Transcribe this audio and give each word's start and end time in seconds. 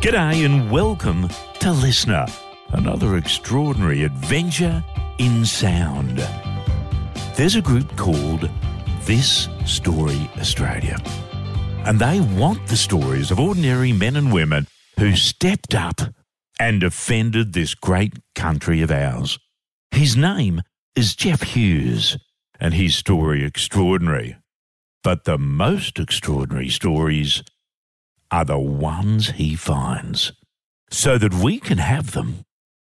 G'day 0.00 0.44
and 0.44 0.70
welcome 0.70 1.28
to 1.60 1.72
Listener, 1.72 2.26
another 2.68 3.16
extraordinary 3.16 4.04
adventure 4.04 4.84
in 5.18 5.44
sound. 5.44 6.18
There's 7.34 7.56
a 7.56 7.62
group 7.62 7.96
called 7.96 8.48
This 9.04 9.48
Story 9.64 10.30
Australia, 10.38 10.98
and 11.86 11.98
they 11.98 12.20
want 12.20 12.68
the 12.68 12.76
stories 12.76 13.30
of 13.30 13.40
ordinary 13.40 13.92
men 13.92 14.16
and 14.16 14.32
women 14.32 14.68
who 14.98 15.16
stepped 15.16 15.74
up 15.74 16.00
and 16.60 16.80
defended 16.80 17.52
this 17.52 17.74
great 17.74 18.12
country 18.34 18.82
of 18.82 18.90
ours. 18.90 19.38
His 19.90 20.16
name 20.16 20.60
is 20.94 21.16
Jeff 21.16 21.42
Hughes, 21.42 22.16
and 22.60 22.74
his 22.74 22.94
story 22.94 23.44
extraordinary. 23.44 24.36
But 25.02 25.24
the 25.24 25.38
most 25.38 25.98
extraordinary 25.98 26.68
stories 26.68 27.42
are 28.30 28.44
the 28.44 28.58
ones 28.58 29.30
he 29.30 29.54
finds, 29.54 30.32
so 30.90 31.18
that 31.18 31.34
we 31.34 31.58
can 31.58 31.78
have 31.78 32.12
them 32.12 32.44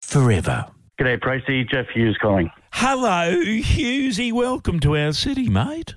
forever. 0.00 0.66
G'day, 1.00 1.20
Pricey. 1.20 1.68
Jeff 1.68 1.86
Hughes 1.94 2.16
calling. 2.20 2.50
Hello, 2.72 3.36
Hughesy. 3.42 4.32
Welcome 4.32 4.80
to 4.80 4.96
our 4.96 5.12
city, 5.12 5.48
mate. 5.48 5.94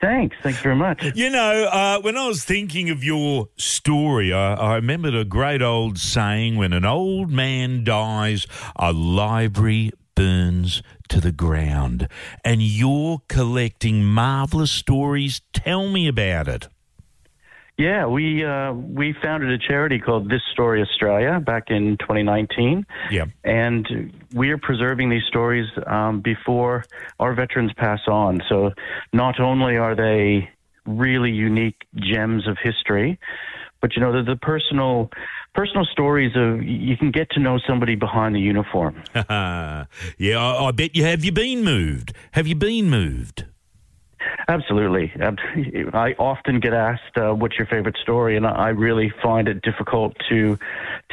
Thanks. 0.00 0.36
Thanks 0.42 0.60
very 0.60 0.76
much. 0.76 1.02
You 1.14 1.30
know, 1.30 1.68
uh, 1.70 2.00
when 2.00 2.16
I 2.16 2.26
was 2.26 2.44
thinking 2.44 2.90
of 2.90 3.02
your 3.02 3.48
story, 3.56 4.32
I, 4.32 4.54
I 4.54 4.74
remembered 4.74 5.14
a 5.14 5.24
great 5.24 5.62
old 5.62 5.98
saying 5.98 6.56
when 6.56 6.72
an 6.72 6.84
old 6.84 7.30
man 7.30 7.84
dies, 7.84 8.46
a 8.76 8.92
library 8.92 9.92
burns 10.14 10.82
to 11.08 11.20
the 11.20 11.32
ground. 11.32 12.08
And 12.44 12.60
you're 12.60 13.22
collecting 13.28 14.04
marvellous 14.04 14.70
stories. 14.70 15.40
Tell 15.52 15.88
me 15.88 16.06
about 16.08 16.48
it. 16.48 16.68
Yeah, 17.76 18.06
we 18.06 18.44
uh, 18.44 18.72
we 18.72 19.14
founded 19.20 19.50
a 19.50 19.58
charity 19.58 19.98
called 19.98 20.30
This 20.30 20.42
Story 20.52 20.80
Australia 20.80 21.40
back 21.40 21.70
in 21.70 21.96
2019. 21.98 22.86
Yeah. 23.10 23.24
And 23.42 24.14
we 24.32 24.50
are 24.50 24.58
preserving 24.58 25.10
these 25.10 25.24
stories 25.26 25.66
um, 25.86 26.20
before 26.20 26.84
our 27.18 27.34
veterans 27.34 27.72
pass 27.76 28.00
on. 28.06 28.40
So 28.48 28.70
not 29.12 29.40
only 29.40 29.76
are 29.76 29.96
they 29.96 30.50
really 30.86 31.32
unique 31.32 31.82
gems 31.96 32.46
of 32.46 32.58
history, 32.62 33.18
but 33.80 33.96
you 33.96 34.02
know 34.02 34.12
the, 34.12 34.22
the 34.22 34.36
personal 34.36 35.10
personal 35.52 35.84
stories 35.84 36.32
of 36.36 36.62
you 36.62 36.96
can 36.96 37.10
get 37.10 37.28
to 37.30 37.40
know 37.40 37.58
somebody 37.66 37.96
behind 37.96 38.36
the 38.36 38.40
uniform. 38.40 39.02
yeah, 39.14 39.86
I, 40.38 40.68
I 40.68 40.70
bet 40.70 40.94
you 40.94 41.02
have. 41.04 41.24
You 41.24 41.32
been 41.32 41.64
moved? 41.64 42.12
Have 42.32 42.46
you 42.46 42.54
been 42.54 42.88
moved? 42.88 43.46
Absolutely. 44.46 45.12
I 45.92 46.14
often 46.18 46.60
get 46.60 46.74
asked, 46.74 47.16
uh, 47.16 47.32
what's 47.32 47.56
your 47.56 47.66
favorite 47.66 47.96
story? 47.96 48.36
And 48.36 48.46
I 48.46 48.68
really 48.68 49.12
find 49.22 49.48
it 49.48 49.62
difficult 49.62 50.16
to 50.28 50.58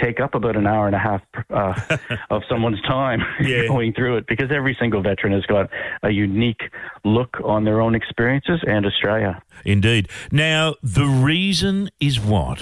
take 0.02 0.20
up 0.20 0.36
about 0.36 0.56
an 0.58 0.68
hour 0.68 0.86
and 0.86 0.96
a 0.96 1.00
half 1.00 1.22
uh, 1.50 1.98
of 2.30 2.44
someone's 2.50 2.82
time 2.82 3.22
yeah. 3.42 3.68
going 3.68 3.94
through 3.94 4.18
it 4.18 4.28
because 4.28 4.52
every 4.52 4.76
single 4.80 5.02
veteran 5.02 5.34
has 5.34 5.46
got 5.46 5.70
a 6.04 6.10
unique 6.10 6.62
look 7.06 7.38
on 7.44 7.64
their 7.64 7.80
own 7.80 7.96
experiences 7.96 8.60
and 8.68 8.86
Australia. 8.86 9.42
Indeed. 9.64 10.10
Now, 10.32 10.76
the 10.84 11.06
reason 11.06 11.90
is 12.00 12.20
what? 12.20 12.62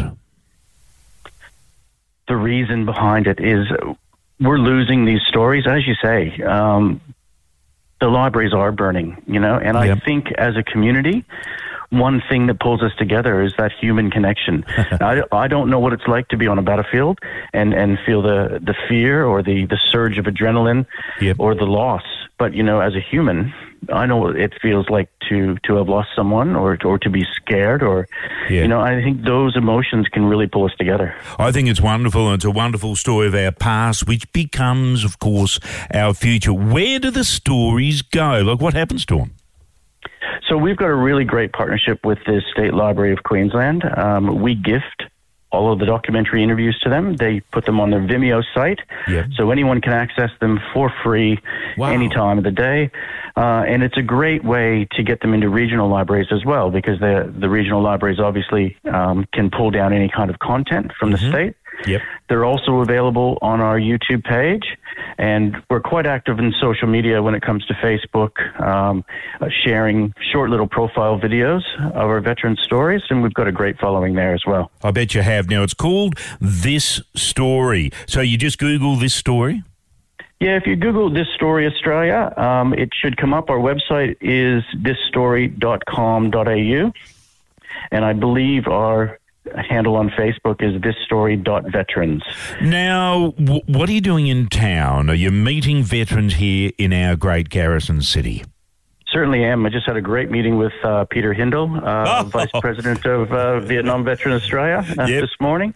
The 2.27 2.35
reason 2.35 2.85
behind 2.85 3.25
it 3.25 3.39
is 3.39 3.67
we're 4.39 4.59
losing 4.59 5.05
these 5.05 5.21
stories, 5.27 5.65
as 5.67 5.87
you 5.87 5.95
say. 5.95 6.41
Um, 6.43 7.01
the 7.99 8.07
libraries 8.07 8.53
are 8.53 8.71
burning, 8.71 9.21
you 9.27 9.39
know, 9.39 9.55
and 9.55 9.77
yep. 9.77 9.97
I 9.97 9.99
think 10.05 10.31
as 10.37 10.55
a 10.55 10.63
community, 10.63 11.25
one 11.89 12.21
thing 12.29 12.47
that 12.47 12.59
pulls 12.59 12.81
us 12.81 12.91
together 12.97 13.41
is 13.41 13.53
that 13.57 13.71
human 13.79 14.11
connection. 14.11 14.63
I, 15.01 15.23
I 15.31 15.47
don't 15.47 15.69
know 15.69 15.79
what 15.79 15.93
it's 15.93 16.07
like 16.07 16.27
to 16.29 16.37
be 16.37 16.47
on 16.47 16.59
a 16.59 16.61
battlefield 16.61 17.19
and, 17.53 17.73
and 17.73 17.97
feel 18.05 18.21
the, 18.21 18.59
the 18.61 18.75
fear 18.87 19.25
or 19.25 19.41
the, 19.41 19.65
the 19.65 19.77
surge 19.89 20.17
of 20.17 20.25
adrenaline 20.25 20.85
yep. 21.19 21.37
or 21.39 21.55
the 21.55 21.65
loss. 21.65 22.03
But, 22.37 22.53
you 22.53 22.63
know, 22.63 22.79
as 22.79 22.95
a 22.95 23.01
human, 23.01 23.53
I 23.93 24.05
know 24.05 24.17
what 24.17 24.35
it 24.35 24.53
feels 24.61 24.89
like 24.89 25.09
to, 25.29 25.57
to 25.63 25.75
have 25.75 25.87
lost 25.87 26.09
someone 26.15 26.55
or, 26.55 26.77
or 26.83 26.97
to 26.99 27.09
be 27.09 27.25
scared 27.35 27.81
or, 27.81 28.07
yeah. 28.49 28.61
you 28.61 28.67
know, 28.67 28.81
I 28.81 29.01
think 29.01 29.23
those 29.23 29.55
emotions 29.55 30.07
can 30.07 30.25
really 30.25 30.47
pull 30.47 30.65
us 30.65 30.75
together. 30.77 31.15
I 31.37 31.51
think 31.51 31.69
it's 31.69 31.81
wonderful 31.81 32.27
and 32.27 32.35
it's 32.35 32.45
a 32.45 32.51
wonderful 32.51 32.95
story 32.95 33.27
of 33.27 33.35
our 33.35 33.51
past, 33.51 34.07
which 34.07 34.31
becomes, 34.33 35.03
of 35.03 35.19
course, 35.19 35.59
our 35.93 36.13
future. 36.13 36.53
Where 36.53 36.99
do 36.99 37.11
the 37.11 37.23
stories 37.23 38.01
go? 38.01 38.41
Like, 38.41 38.61
what 38.61 38.73
happens 38.73 39.05
to 39.07 39.17
them? 39.17 39.31
So 40.47 40.57
we've 40.57 40.77
got 40.77 40.87
a 40.87 40.95
really 40.95 41.25
great 41.25 41.53
partnership 41.53 42.05
with 42.05 42.17
the 42.25 42.41
State 42.51 42.73
Library 42.73 43.13
of 43.13 43.23
Queensland. 43.23 43.83
Um, 43.97 44.41
we 44.41 44.55
gift 44.55 45.03
all 45.51 45.73
of 45.73 45.79
the 45.79 45.85
documentary 45.85 46.43
interviews 46.43 46.79
to 46.83 46.89
them. 46.89 47.15
They 47.15 47.39
put 47.51 47.65
them 47.65 47.79
on 47.79 47.89
their 47.89 48.01
Vimeo 48.01 48.43
site, 48.53 48.79
yep. 49.07 49.27
so 49.35 49.51
anyone 49.51 49.81
can 49.81 49.93
access 49.93 50.29
them 50.39 50.59
for 50.73 50.93
free 51.03 51.39
wow. 51.77 51.91
any 51.91 52.09
time 52.09 52.37
of 52.37 52.43
the 52.43 52.51
day. 52.51 52.91
Uh, 53.35 53.63
and 53.67 53.83
it's 53.83 53.97
a 53.97 54.01
great 54.01 54.43
way 54.43 54.87
to 54.91 55.03
get 55.03 55.21
them 55.21 55.33
into 55.33 55.49
regional 55.49 55.89
libraries 55.89 56.27
as 56.31 56.43
well, 56.45 56.69
because 56.69 56.99
the 56.99 57.33
the 57.39 57.49
regional 57.49 57.81
libraries 57.81 58.19
obviously 58.19 58.77
um, 58.91 59.25
can 59.33 59.49
pull 59.49 59.71
down 59.71 59.93
any 59.93 60.09
kind 60.09 60.29
of 60.29 60.39
content 60.39 60.91
from 60.99 61.11
mm-hmm. 61.11 61.25
the 61.25 61.31
state. 61.31 61.55
Yep. 61.87 62.01
They're 62.27 62.43
also 62.43 62.81
available 62.81 63.37
on 63.41 63.61
our 63.61 63.79
YouTube 63.79 64.23
page, 64.25 64.77
and 65.19 65.57
we're 65.69 65.81
quite 65.81 66.07
active 66.07 66.39
in 66.39 66.53
social 66.61 66.87
media 66.87 67.21
when 67.21 67.35
it 67.35 67.41
comes 67.41 67.65
to 67.65 67.73
Facebook, 67.73 68.39
um, 68.61 69.03
uh, 69.41 69.49
sharing 69.65 70.13
short 70.31 70.49
little 70.49 70.67
profile 70.67 71.19
videos 71.19 71.61
of 71.87 72.09
our 72.09 72.21
veteran 72.21 72.55
stories, 72.63 73.01
and 73.09 73.21
we've 73.21 73.33
got 73.33 73.45
a 73.45 73.51
great 73.51 73.77
following 73.79 74.15
there 74.15 74.33
as 74.33 74.45
well. 74.47 74.71
I 74.81 74.91
bet 74.91 75.13
you 75.13 75.21
have. 75.21 75.49
Now, 75.49 75.63
it's 75.63 75.73
called 75.73 76.17
This 76.39 77.01
Story. 77.15 77.91
So 78.07 78.21
you 78.21 78.37
just 78.37 78.59
Google 78.59 78.95
this 78.95 79.13
story? 79.13 79.63
Yeah, 80.39 80.55
if 80.55 80.65
you 80.65 80.77
Google 80.77 81.09
This 81.09 81.27
Story 81.35 81.67
Australia, 81.67 82.33
um, 82.37 82.73
it 82.73 82.91
should 82.93 83.17
come 83.17 83.33
up. 83.33 83.49
Our 83.49 83.59
website 83.59 84.15
is 84.21 84.63
thisstory.com.au. 84.73 86.93
And 87.91 88.05
I 88.05 88.13
believe 88.13 88.67
our 88.67 89.18
handle 89.67 89.95
on 89.95 90.09
Facebook 90.09 90.61
is 90.61 90.81
thisstory.veterans. 90.81 92.23
Now, 92.61 93.31
w- 93.31 93.61
what 93.67 93.89
are 93.89 93.91
you 93.91 94.01
doing 94.01 94.27
in 94.27 94.47
town? 94.47 95.09
Are 95.09 95.15
you 95.15 95.31
meeting 95.31 95.83
veterans 95.83 96.35
here 96.35 96.71
in 96.77 96.93
our 96.93 97.15
great 97.15 97.49
garrison 97.49 98.01
city? 98.01 98.43
Certainly 99.11 99.43
am. 99.43 99.65
I 99.65 99.69
just 99.69 99.87
had 99.87 99.97
a 99.97 100.01
great 100.01 100.29
meeting 100.29 100.57
with 100.57 100.73
uh, 100.83 101.05
Peter 101.09 101.33
Hindle, 101.33 101.75
uh, 101.83 102.21
oh. 102.21 102.23
Vice 102.29 102.51
President 102.59 103.05
of 103.05 103.31
uh, 103.31 103.59
Vietnam 103.61 104.03
Veteran 104.03 104.35
Australia, 104.35 104.85
uh, 104.99 105.05
yep. 105.05 105.21
this 105.21 105.35
morning. 105.39 105.73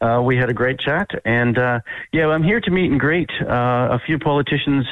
Uh, 0.00 0.20
we 0.22 0.36
had 0.36 0.48
a 0.48 0.54
great 0.54 0.78
chat, 0.78 1.08
and 1.24 1.58
uh, 1.58 1.80
yeah, 2.12 2.28
I'm 2.28 2.42
here 2.42 2.60
to 2.60 2.70
meet 2.70 2.90
and 2.90 3.00
greet. 3.00 3.30
a 3.40 3.98
few 4.06 4.18
politicians 4.18 4.86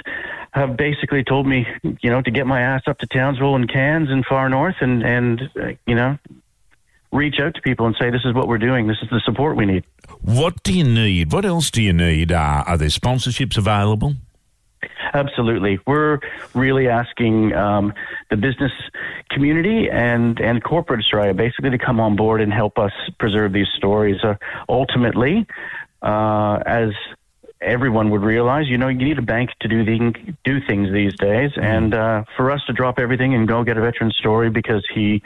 have 0.50 0.76
basically 0.76 1.22
told 1.22 1.46
me, 1.46 1.66
you 2.00 2.10
know, 2.10 2.22
to 2.22 2.30
get 2.30 2.46
my 2.46 2.60
ass 2.62 2.82
up 2.86 2.98
to 2.98 3.06
Townsville 3.06 3.54
and 3.54 3.70
Cairns 3.70 4.10
and 4.10 4.24
far 4.26 4.48
north, 4.48 4.76
and 4.80 5.04
and 5.04 5.42
you 5.86 5.94
know, 5.94 6.18
reach 7.12 7.36
out 7.40 7.54
to 7.54 7.62
people 7.62 7.86
and 7.86 7.96
say, 8.00 8.10
this 8.10 8.24
is 8.24 8.34
what 8.34 8.48
we're 8.48 8.58
doing. 8.58 8.86
This 8.86 8.98
is 9.02 9.08
the 9.10 9.20
support 9.24 9.56
we 9.56 9.66
need. 9.66 9.84
What 10.20 10.62
do 10.62 10.72
you 10.72 10.84
need? 10.84 11.32
What 11.32 11.44
else 11.44 11.70
do 11.70 11.82
you 11.82 11.92
need? 11.92 12.32
Uh, 12.32 12.64
are 12.66 12.76
there 12.76 12.88
sponsorships 12.88 13.56
available? 13.56 14.14
Absolutely. 15.14 15.78
We're 15.86 16.20
really 16.54 16.88
asking 16.88 17.54
um, 17.54 17.94
the 18.30 18.36
business 18.36 18.72
community 19.30 19.88
and, 19.90 20.38
and 20.40 20.62
corporate 20.62 21.00
Australia 21.00 21.32
basically 21.32 21.70
to 21.70 21.78
come 21.78 22.00
on 22.00 22.16
board 22.16 22.40
and 22.40 22.52
help 22.52 22.78
us 22.78 22.92
preserve 23.18 23.52
these 23.52 23.68
stories. 23.76 24.22
Uh, 24.22 24.34
ultimately, 24.68 25.46
uh, 26.02 26.62
as 26.66 26.90
everyone 27.60 28.10
would 28.10 28.22
realize, 28.22 28.68
you 28.68 28.78
know, 28.78 28.88
you 28.88 28.98
need 28.98 29.18
a 29.18 29.22
bank 29.22 29.50
to 29.60 29.68
do 29.68 29.84
the, 29.84 30.34
do 30.44 30.60
things 30.66 30.92
these 30.92 31.14
days, 31.16 31.50
mm-hmm. 31.52 31.64
and 31.64 31.94
uh, 31.94 32.24
for 32.36 32.50
us 32.50 32.60
to 32.66 32.72
drop 32.72 32.98
everything 32.98 33.34
and 33.34 33.48
go 33.48 33.64
get 33.64 33.76
a 33.76 33.80
veteran 33.80 34.10
story 34.10 34.50
because 34.50 34.86
he 34.94 35.22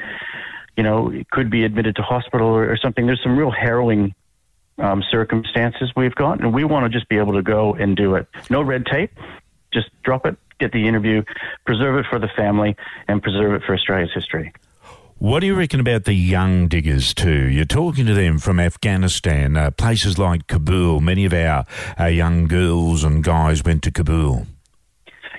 you 0.80 0.84
know, 0.84 1.12
could 1.30 1.50
be 1.50 1.64
admitted 1.64 1.94
to 1.96 2.00
hospital 2.00 2.48
or, 2.48 2.72
or 2.72 2.76
something. 2.78 3.04
There's 3.04 3.22
some 3.22 3.36
real 3.36 3.50
harrowing 3.50 4.14
um, 4.78 5.04
circumstances 5.10 5.92
we've 5.94 6.14
got, 6.14 6.40
and 6.40 6.54
we 6.54 6.64
want 6.64 6.90
to 6.90 6.98
just 6.98 7.06
be 7.06 7.18
able 7.18 7.34
to 7.34 7.42
go 7.42 7.74
and 7.74 7.94
do 7.94 8.14
it. 8.14 8.26
No 8.48 8.62
red 8.62 8.86
tape, 8.86 9.10
just 9.74 9.90
drop 10.04 10.24
it, 10.24 10.38
get 10.58 10.72
the 10.72 10.88
interview, 10.88 11.22
preserve 11.66 11.98
it 11.98 12.06
for 12.08 12.18
the 12.18 12.28
family, 12.28 12.76
and 13.08 13.22
preserve 13.22 13.52
it 13.52 13.62
for 13.66 13.74
Australia's 13.74 14.10
history. 14.14 14.54
What 15.18 15.40
do 15.40 15.46
you 15.48 15.54
reckon 15.54 15.80
about 15.80 16.04
the 16.04 16.14
young 16.14 16.66
diggers 16.66 17.12
too? 17.12 17.50
You're 17.50 17.66
talking 17.66 18.06
to 18.06 18.14
them 18.14 18.38
from 18.38 18.58
Afghanistan, 18.58 19.58
uh, 19.58 19.72
places 19.72 20.16
like 20.16 20.46
Kabul. 20.46 21.00
Many 21.00 21.26
of 21.26 21.34
our, 21.34 21.66
our 21.98 22.08
young 22.08 22.48
girls 22.48 23.04
and 23.04 23.22
guys 23.22 23.62
went 23.62 23.82
to 23.82 23.90
Kabul. 23.90 24.46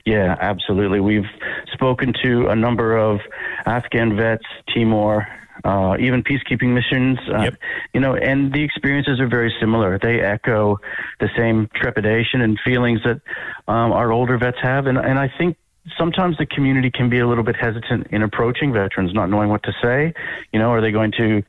Yeah, 0.05 0.35
absolutely. 0.39 0.99
We've 0.99 1.29
spoken 1.73 2.13
to 2.23 2.47
a 2.49 2.55
number 2.55 2.95
of 2.95 3.21
Afghan 3.65 4.15
vets, 4.15 4.45
Timor, 4.73 5.27
uh, 5.63 5.95
even 5.99 6.23
peacekeeping 6.23 6.73
missions. 6.73 7.19
Uh, 7.27 7.43
yep. 7.43 7.55
You 7.93 7.99
know, 7.99 8.15
and 8.15 8.51
the 8.53 8.63
experiences 8.63 9.19
are 9.19 9.27
very 9.27 9.53
similar. 9.59 9.99
They 9.99 10.21
echo 10.21 10.79
the 11.19 11.29
same 11.37 11.69
trepidation 11.75 12.41
and 12.41 12.59
feelings 12.63 13.01
that 13.03 13.21
um, 13.67 13.91
our 13.91 14.11
older 14.11 14.37
vets 14.37 14.57
have, 14.61 14.87
and 14.87 14.97
and 14.97 15.19
I 15.19 15.31
think 15.37 15.57
sometimes 15.97 16.37
the 16.37 16.45
community 16.45 16.91
can 16.91 17.09
be 17.09 17.19
a 17.19 17.27
little 17.27 17.43
bit 17.43 17.55
hesitant 17.55 18.07
in 18.11 18.23
approaching 18.23 18.71
veterans, 18.73 19.13
not 19.13 19.29
knowing 19.29 19.49
what 19.49 19.63
to 19.63 19.73
say. 19.81 20.13
You 20.51 20.59
know, 20.59 20.71
are 20.71 20.81
they 20.81 20.91
going 20.91 21.11
to 21.17 21.43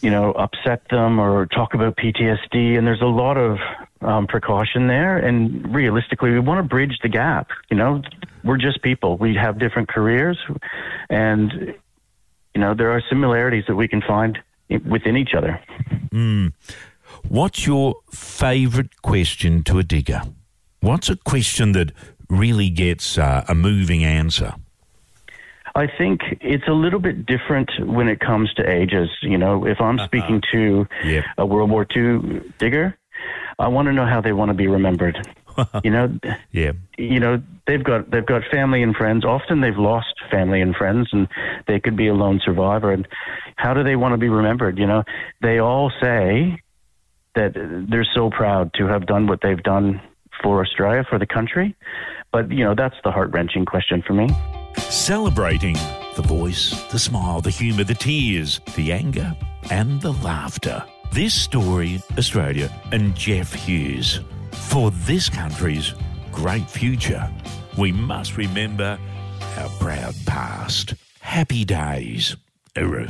you 0.00 0.10
know, 0.10 0.32
upset 0.32 0.82
them 0.90 1.18
or 1.18 1.46
talk 1.46 1.74
about 1.74 1.96
PTSD. 1.96 2.78
And 2.78 2.86
there's 2.86 3.02
a 3.02 3.06
lot 3.06 3.36
of 3.36 3.58
um, 4.00 4.26
precaution 4.26 4.86
there. 4.86 5.18
And 5.18 5.74
realistically, 5.74 6.30
we 6.30 6.40
want 6.40 6.58
to 6.58 6.68
bridge 6.68 6.98
the 7.02 7.08
gap. 7.08 7.48
You 7.70 7.76
know, 7.76 8.02
we're 8.44 8.58
just 8.58 8.82
people. 8.82 9.16
We 9.16 9.34
have 9.34 9.58
different 9.58 9.88
careers, 9.88 10.38
and 11.08 11.74
you 12.54 12.60
know, 12.60 12.74
there 12.74 12.90
are 12.90 13.02
similarities 13.08 13.64
that 13.68 13.76
we 13.76 13.88
can 13.88 14.02
find 14.02 14.38
within 14.88 15.16
each 15.16 15.34
other. 15.36 15.60
Mm. 16.10 16.52
What's 17.28 17.66
your 17.66 17.96
favourite 18.10 19.02
question 19.02 19.62
to 19.64 19.78
a 19.78 19.82
digger? 19.82 20.22
What's 20.80 21.08
a 21.08 21.16
question 21.16 21.72
that 21.72 21.92
really 22.28 22.70
gets 22.70 23.18
uh, 23.18 23.44
a 23.48 23.54
moving 23.54 24.04
answer? 24.04 24.54
I 25.74 25.86
think 25.86 26.20
it's 26.40 26.66
a 26.66 26.72
little 26.72 26.98
bit 26.98 27.26
different 27.26 27.70
when 27.80 28.08
it 28.08 28.20
comes 28.20 28.52
to 28.54 28.68
ages. 28.68 29.08
You 29.22 29.38
know, 29.38 29.66
if 29.66 29.80
I'm 29.80 29.98
uh-huh. 29.98 30.06
speaking 30.06 30.42
to 30.52 30.86
yep. 31.04 31.24
a 31.38 31.46
World 31.46 31.70
War 31.70 31.86
II 31.94 32.42
digger, 32.58 32.96
I 33.58 33.68
want 33.68 33.86
to 33.86 33.92
know 33.92 34.06
how 34.06 34.20
they 34.20 34.32
want 34.32 34.48
to 34.48 34.54
be 34.54 34.66
remembered. 34.66 35.28
you 35.84 35.90
know, 35.90 36.18
yeah. 36.50 36.72
You 36.98 37.20
know, 37.20 37.42
they've 37.70 37.84
got 37.84 38.10
they've 38.10 38.26
got 38.26 38.42
family 38.50 38.82
and 38.82 38.94
friends. 38.96 39.24
Often 39.24 39.60
they've 39.60 39.76
lost 39.76 40.14
family 40.30 40.60
and 40.60 40.74
friends, 40.74 41.08
and 41.12 41.28
they 41.68 41.78
could 41.78 41.96
be 41.96 42.08
a 42.08 42.14
lone 42.14 42.40
survivor. 42.44 42.92
And 42.92 43.06
how 43.56 43.74
do 43.74 43.84
they 43.84 43.96
want 43.96 44.12
to 44.12 44.18
be 44.18 44.28
remembered? 44.28 44.78
You 44.78 44.86
know, 44.86 45.04
they 45.40 45.58
all 45.58 45.92
say 46.00 46.60
that 47.36 47.52
they're 47.88 48.08
so 48.14 48.30
proud 48.30 48.74
to 48.74 48.86
have 48.86 49.06
done 49.06 49.28
what 49.28 49.40
they've 49.42 49.62
done 49.62 50.02
for 50.42 50.64
Australia, 50.64 51.04
for 51.08 51.18
the 51.18 51.26
country. 51.26 51.76
But 52.32 52.50
you 52.50 52.64
know, 52.64 52.74
that's 52.74 52.96
the 53.04 53.12
heart 53.12 53.30
wrenching 53.32 53.64
question 53.66 54.02
for 54.04 54.14
me. 54.14 54.28
Celebrating 54.76 55.74
the 56.16 56.22
voice, 56.22 56.70
the 56.90 56.98
smile, 56.98 57.40
the 57.40 57.50
humour, 57.50 57.84
the 57.84 57.94
tears, 57.94 58.60
the 58.74 58.92
anger, 58.92 59.36
and 59.70 60.00
the 60.00 60.12
laughter. 60.12 60.84
This 61.12 61.34
story, 61.34 62.00
Australia, 62.18 62.70
and 62.92 63.14
Jeff 63.14 63.52
Hughes. 63.52 64.20
For 64.52 64.90
this 64.92 65.28
country's 65.28 65.94
great 66.32 66.68
future, 66.68 67.30
we 67.78 67.92
must 67.92 68.36
remember 68.36 68.98
our 69.58 69.68
proud 69.80 70.14
past. 70.26 70.94
Happy 71.20 71.64
days, 71.64 72.36
Uru. 72.76 73.08